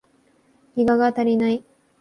[0.75, 1.63] ギガが足りない